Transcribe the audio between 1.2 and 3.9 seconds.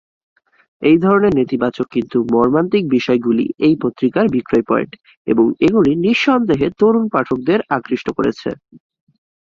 নেতিবাচক কিন্তু মর্মান্তিক বিষয়গুলি এই